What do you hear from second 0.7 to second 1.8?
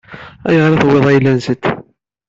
i tewwiḍ ayla-nsent?